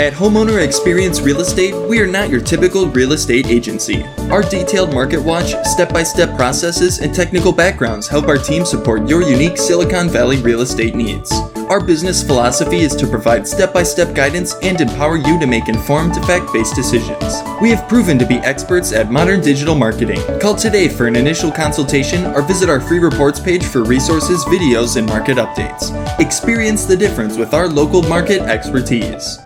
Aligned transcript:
At 0.00 0.14
Homeowner 0.14 0.64
Experience 0.64 1.20
Real 1.20 1.42
Estate, 1.42 1.74
we 1.86 2.00
are 2.00 2.06
not 2.06 2.30
your 2.30 2.40
typical 2.40 2.86
real 2.86 3.12
estate 3.12 3.48
agency. 3.48 4.02
Our 4.30 4.40
detailed 4.40 4.94
market 4.94 5.22
watch, 5.22 5.54
step 5.66 5.92
by 5.92 6.04
step 6.04 6.34
processes, 6.38 7.00
and 7.00 7.14
technical 7.14 7.52
backgrounds 7.52 8.08
help 8.08 8.26
our 8.26 8.38
team 8.38 8.64
support 8.64 9.06
your 9.06 9.20
unique 9.20 9.58
Silicon 9.58 10.08
Valley 10.08 10.38
real 10.38 10.62
estate 10.62 10.94
needs. 10.94 11.30
Our 11.68 11.84
business 11.84 12.22
philosophy 12.22 12.78
is 12.78 12.96
to 12.96 13.06
provide 13.06 13.46
step 13.46 13.74
by 13.74 13.82
step 13.82 14.14
guidance 14.14 14.54
and 14.62 14.80
empower 14.80 15.16
you 15.16 15.38
to 15.38 15.46
make 15.46 15.68
informed, 15.68 16.14
fact 16.24 16.50
based 16.50 16.74
decisions. 16.74 17.42
We 17.60 17.68
have 17.68 17.86
proven 17.86 18.18
to 18.20 18.26
be 18.26 18.36
experts 18.36 18.94
at 18.94 19.12
modern 19.12 19.42
digital 19.42 19.74
marketing. 19.74 20.22
Call 20.40 20.54
today 20.54 20.88
for 20.88 21.08
an 21.08 21.16
initial 21.16 21.52
consultation 21.52 22.24
or 22.28 22.40
visit 22.40 22.70
our 22.70 22.80
free 22.80 23.00
reports 23.00 23.38
page 23.38 23.66
for 23.66 23.84
resources, 23.84 24.46
videos, 24.46 24.96
and 24.96 25.06
market 25.06 25.36
updates. 25.36 25.92
Experience 26.18 26.86
the 26.86 26.96
difference 26.96 27.36
with 27.36 27.52
our 27.52 27.68
local 27.68 28.02
market 28.04 28.40
expertise. 28.40 29.38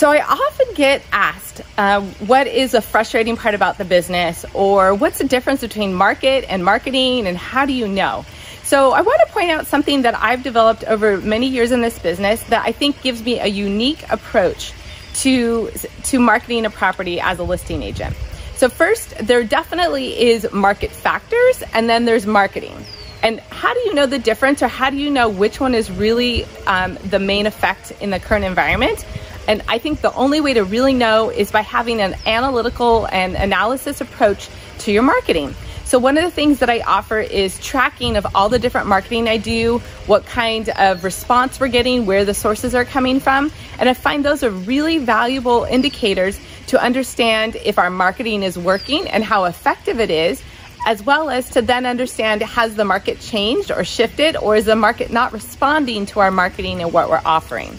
So 0.00 0.10
I 0.10 0.22
often 0.22 0.72
get 0.72 1.02
asked, 1.12 1.60
uh, 1.76 2.00
what 2.00 2.46
is 2.46 2.72
a 2.72 2.80
frustrating 2.80 3.36
part 3.36 3.54
about 3.54 3.76
the 3.76 3.84
business, 3.84 4.46
or 4.54 4.94
what's 4.94 5.18
the 5.18 5.28
difference 5.28 5.60
between 5.60 5.92
market 5.92 6.46
and 6.48 6.64
marketing, 6.64 7.26
and 7.26 7.36
how 7.36 7.66
do 7.66 7.74
you 7.74 7.86
know? 7.86 8.24
So 8.62 8.92
I 8.92 9.02
want 9.02 9.20
to 9.26 9.30
point 9.30 9.50
out 9.50 9.66
something 9.66 10.00
that 10.00 10.14
I've 10.16 10.42
developed 10.42 10.84
over 10.84 11.18
many 11.18 11.48
years 11.48 11.70
in 11.70 11.82
this 11.82 11.98
business 11.98 12.42
that 12.44 12.64
I 12.64 12.72
think 12.72 13.02
gives 13.02 13.22
me 13.22 13.40
a 13.40 13.46
unique 13.46 14.02
approach 14.10 14.72
to 15.16 15.70
to 16.04 16.18
marketing 16.18 16.64
a 16.64 16.70
property 16.70 17.20
as 17.20 17.38
a 17.38 17.42
listing 17.42 17.82
agent. 17.82 18.16
So 18.54 18.70
first, 18.70 19.14
there 19.18 19.44
definitely 19.44 20.18
is 20.18 20.50
market 20.50 20.92
factors, 20.92 21.62
and 21.74 21.90
then 21.90 22.06
there's 22.06 22.24
marketing. 22.24 22.86
And 23.22 23.40
how 23.50 23.74
do 23.74 23.80
you 23.80 23.92
know 23.92 24.06
the 24.06 24.18
difference, 24.18 24.62
or 24.62 24.68
how 24.68 24.88
do 24.88 24.96
you 24.96 25.10
know 25.10 25.28
which 25.28 25.60
one 25.60 25.74
is 25.74 25.90
really 25.90 26.46
um, 26.66 26.96
the 27.04 27.18
main 27.18 27.44
effect 27.44 27.92
in 28.00 28.08
the 28.08 28.18
current 28.18 28.46
environment? 28.46 29.04
And 29.50 29.64
I 29.66 29.78
think 29.78 30.00
the 30.00 30.14
only 30.14 30.40
way 30.40 30.54
to 30.54 30.62
really 30.62 30.94
know 30.94 31.28
is 31.28 31.50
by 31.50 31.62
having 31.62 32.00
an 32.00 32.14
analytical 32.24 33.08
and 33.10 33.34
analysis 33.34 34.00
approach 34.00 34.48
to 34.78 34.92
your 34.92 35.02
marketing. 35.02 35.56
So, 35.84 35.98
one 35.98 36.16
of 36.16 36.22
the 36.22 36.30
things 36.30 36.60
that 36.60 36.70
I 36.70 36.82
offer 36.82 37.18
is 37.18 37.58
tracking 37.58 38.14
of 38.14 38.24
all 38.32 38.48
the 38.48 38.60
different 38.60 38.86
marketing 38.86 39.26
I 39.26 39.38
do, 39.38 39.78
what 40.06 40.24
kind 40.24 40.68
of 40.68 41.02
response 41.02 41.58
we're 41.58 41.66
getting, 41.66 42.06
where 42.06 42.24
the 42.24 42.32
sources 42.32 42.76
are 42.76 42.84
coming 42.84 43.18
from. 43.18 43.50
And 43.80 43.88
I 43.88 43.94
find 43.94 44.24
those 44.24 44.44
are 44.44 44.50
really 44.50 44.98
valuable 44.98 45.64
indicators 45.64 46.38
to 46.68 46.80
understand 46.80 47.56
if 47.56 47.76
our 47.76 47.90
marketing 47.90 48.44
is 48.44 48.56
working 48.56 49.08
and 49.08 49.24
how 49.24 49.46
effective 49.46 49.98
it 49.98 50.12
is, 50.12 50.40
as 50.86 51.02
well 51.02 51.28
as 51.28 51.50
to 51.50 51.60
then 51.60 51.86
understand 51.86 52.42
has 52.42 52.76
the 52.76 52.84
market 52.84 53.18
changed 53.18 53.72
or 53.72 53.82
shifted, 53.82 54.36
or 54.36 54.54
is 54.54 54.66
the 54.66 54.76
market 54.76 55.10
not 55.10 55.32
responding 55.32 56.06
to 56.06 56.20
our 56.20 56.30
marketing 56.30 56.82
and 56.82 56.92
what 56.92 57.10
we're 57.10 57.20
offering. 57.24 57.76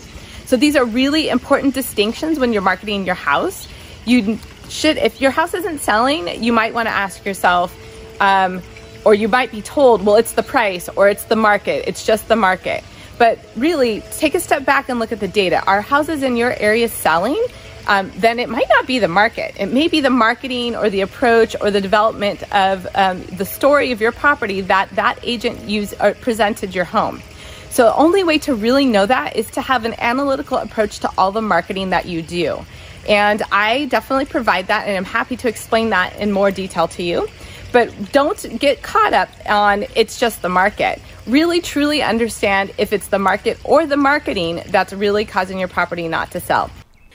So 0.51 0.57
these 0.57 0.75
are 0.75 0.83
really 0.83 1.29
important 1.29 1.73
distinctions 1.73 2.37
when 2.37 2.51
you're 2.51 2.61
marketing 2.61 3.05
your 3.05 3.15
house. 3.15 3.69
You 4.03 4.37
should, 4.67 4.97
if 4.97 5.21
your 5.21 5.31
house 5.31 5.53
isn't 5.53 5.79
selling, 5.79 6.43
you 6.43 6.51
might 6.51 6.73
want 6.73 6.89
to 6.89 6.93
ask 6.93 7.25
yourself, 7.25 7.73
um, 8.19 8.61
or 9.05 9.13
you 9.13 9.29
might 9.29 9.51
be 9.51 9.61
told, 9.61 10.05
well, 10.05 10.17
it's 10.17 10.33
the 10.33 10.43
price 10.43 10.89
or 10.89 11.07
it's 11.07 11.23
the 11.23 11.37
market, 11.37 11.87
it's 11.87 12.05
just 12.05 12.27
the 12.27 12.35
market. 12.35 12.83
But 13.17 13.39
really, 13.55 14.01
take 14.17 14.35
a 14.35 14.41
step 14.41 14.65
back 14.65 14.89
and 14.89 14.99
look 14.99 15.13
at 15.13 15.21
the 15.21 15.27
data. 15.29 15.63
Are 15.63 15.79
houses 15.79 16.21
in 16.21 16.35
your 16.35 16.51
area 16.51 16.89
selling? 16.89 17.41
Um, 17.87 18.11
then 18.17 18.37
it 18.37 18.49
might 18.49 18.67
not 18.67 18.85
be 18.85 18.99
the 18.99 19.07
market. 19.07 19.55
It 19.57 19.67
may 19.67 19.87
be 19.87 20.01
the 20.01 20.09
marketing 20.09 20.75
or 20.75 20.89
the 20.89 20.99
approach 20.99 21.55
or 21.61 21.71
the 21.71 21.79
development 21.79 22.43
of 22.53 22.85
um, 22.93 23.23
the 23.37 23.45
story 23.45 23.93
of 23.93 24.01
your 24.01 24.11
property 24.11 24.59
that 24.59 24.89
that 24.95 25.17
agent 25.23 25.61
used 25.69 25.95
or 26.01 26.13
presented 26.13 26.75
your 26.75 26.83
home. 26.83 27.21
So 27.71 27.85
the 27.85 27.95
only 27.95 28.25
way 28.25 28.37
to 28.39 28.53
really 28.53 28.85
know 28.85 29.05
that 29.05 29.37
is 29.37 29.49
to 29.51 29.61
have 29.61 29.85
an 29.85 29.95
analytical 29.97 30.57
approach 30.57 30.99
to 30.99 31.09
all 31.17 31.31
the 31.31 31.41
marketing 31.41 31.91
that 31.91 32.05
you 32.05 32.21
do. 32.21 32.65
And 33.07 33.41
I 33.49 33.85
definitely 33.85 34.25
provide 34.25 34.67
that 34.67 34.87
and 34.87 34.97
I'm 34.97 35.05
happy 35.05 35.37
to 35.37 35.47
explain 35.47 35.89
that 35.91 36.17
in 36.17 36.33
more 36.33 36.51
detail 36.51 36.89
to 36.89 37.01
you. 37.01 37.29
But 37.71 38.11
don't 38.11 38.59
get 38.59 38.81
caught 38.83 39.13
up 39.13 39.29
on 39.45 39.85
it's 39.95 40.19
just 40.19 40.41
the 40.41 40.49
market. 40.49 41.01
Really 41.25 41.61
truly 41.61 42.03
understand 42.03 42.73
if 42.77 42.91
it's 42.91 43.07
the 43.07 43.19
market 43.19 43.57
or 43.63 43.85
the 43.85 43.95
marketing 43.95 44.63
that's 44.67 44.91
really 44.91 45.23
causing 45.23 45.57
your 45.57 45.69
property 45.69 46.09
not 46.09 46.31
to 46.31 46.41
sell. 46.41 46.69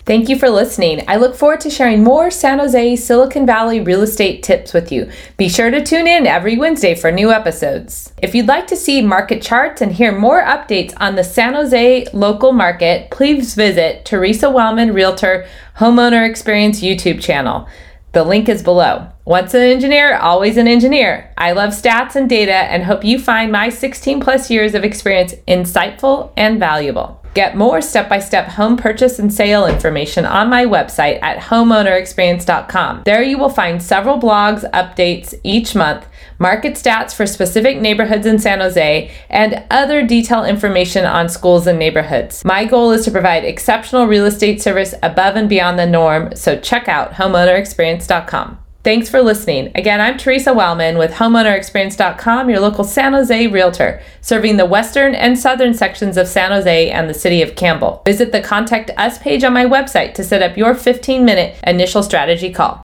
Thank 0.06 0.28
you 0.28 0.38
for 0.38 0.48
listening. 0.48 1.02
I 1.08 1.16
look 1.16 1.34
forward 1.34 1.58
to 1.62 1.68
sharing 1.68 2.04
more 2.04 2.30
San 2.30 2.60
Jose, 2.60 2.94
Silicon 2.94 3.44
Valley 3.44 3.80
real 3.80 4.02
estate 4.02 4.40
tips 4.44 4.72
with 4.72 4.92
you. 4.92 5.10
Be 5.36 5.48
sure 5.48 5.68
to 5.68 5.84
tune 5.84 6.06
in 6.06 6.28
every 6.28 6.56
Wednesday 6.56 6.94
for 6.94 7.10
new 7.10 7.32
episodes. 7.32 8.12
If 8.22 8.32
you'd 8.32 8.46
like 8.46 8.68
to 8.68 8.76
see 8.76 9.02
market 9.02 9.42
charts 9.42 9.82
and 9.82 9.90
hear 9.90 10.16
more 10.16 10.44
updates 10.44 10.94
on 10.98 11.16
the 11.16 11.24
San 11.24 11.54
Jose 11.54 12.06
local 12.12 12.52
market, 12.52 13.10
please 13.10 13.56
visit 13.56 14.04
Theresa 14.04 14.48
Wellman 14.48 14.94
Realtor 14.94 15.44
Homeowner 15.78 16.24
Experience 16.24 16.82
YouTube 16.82 17.20
channel. 17.20 17.68
The 18.12 18.22
link 18.22 18.48
is 18.48 18.62
below. 18.62 19.08
Once 19.24 19.54
an 19.54 19.62
engineer, 19.62 20.16
always 20.18 20.56
an 20.56 20.68
engineer. 20.68 21.34
I 21.36 21.50
love 21.50 21.70
stats 21.70 22.14
and 22.14 22.28
data 22.28 22.52
and 22.52 22.84
hope 22.84 23.04
you 23.04 23.18
find 23.18 23.50
my 23.50 23.70
16 23.70 24.20
plus 24.20 24.52
years 24.52 24.76
of 24.76 24.84
experience 24.84 25.34
insightful 25.48 26.32
and 26.36 26.60
valuable. 26.60 27.25
Get 27.36 27.54
more 27.54 27.82
step 27.82 28.08
by 28.08 28.18
step 28.18 28.48
home 28.48 28.78
purchase 28.78 29.18
and 29.18 29.30
sale 29.30 29.66
information 29.66 30.24
on 30.24 30.48
my 30.48 30.64
website 30.64 31.18
at 31.20 31.36
homeownerexperience.com. 31.36 33.02
There 33.04 33.22
you 33.22 33.36
will 33.36 33.50
find 33.50 33.82
several 33.82 34.18
blogs, 34.18 34.64
updates 34.70 35.38
each 35.44 35.74
month, 35.74 36.06
market 36.38 36.76
stats 36.76 37.14
for 37.14 37.26
specific 37.26 37.78
neighborhoods 37.78 38.24
in 38.24 38.38
San 38.38 38.60
Jose, 38.60 39.10
and 39.28 39.62
other 39.70 40.06
detailed 40.06 40.48
information 40.48 41.04
on 41.04 41.28
schools 41.28 41.66
and 41.66 41.78
neighborhoods. 41.78 42.42
My 42.42 42.64
goal 42.64 42.90
is 42.92 43.04
to 43.04 43.10
provide 43.10 43.44
exceptional 43.44 44.06
real 44.06 44.24
estate 44.24 44.62
service 44.62 44.94
above 45.02 45.36
and 45.36 45.46
beyond 45.46 45.78
the 45.78 45.84
norm, 45.84 46.34
so 46.34 46.58
check 46.58 46.88
out 46.88 47.12
homeownerexperience.com. 47.12 48.65
Thanks 48.86 49.08
for 49.08 49.20
listening. 49.20 49.72
Again, 49.74 50.00
I'm 50.00 50.16
Theresa 50.16 50.54
Wellman 50.54 50.96
with 50.96 51.10
HomeownerExperience.com, 51.10 52.48
your 52.48 52.60
local 52.60 52.84
San 52.84 53.14
Jose 53.14 53.48
realtor, 53.48 54.00
serving 54.20 54.58
the 54.58 54.64
western 54.64 55.12
and 55.16 55.36
southern 55.36 55.74
sections 55.74 56.16
of 56.16 56.28
San 56.28 56.52
Jose 56.52 56.88
and 56.92 57.10
the 57.10 57.14
city 57.14 57.42
of 57.42 57.56
Campbell. 57.56 58.02
Visit 58.06 58.30
the 58.30 58.40
Contact 58.40 58.92
Us 58.96 59.18
page 59.18 59.42
on 59.42 59.52
my 59.52 59.64
website 59.64 60.14
to 60.14 60.22
set 60.22 60.40
up 60.40 60.56
your 60.56 60.72
15 60.72 61.24
minute 61.24 61.56
initial 61.66 62.04
strategy 62.04 62.52
call. 62.52 62.85